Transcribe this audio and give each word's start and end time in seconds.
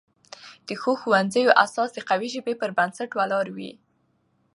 د 0.67 0.69
ښو 0.81 0.91
ښوونځیو 1.01 1.55
اساس 1.65 1.89
د 1.93 1.99
قوي 2.09 2.27
ژبې 2.35 2.53
پر 2.61 2.69
بنسټ 2.77 3.09
ولاړ 3.15 3.45
وي. 3.55 3.71